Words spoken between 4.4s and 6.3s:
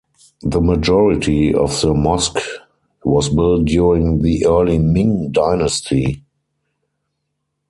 early Ming dynasty.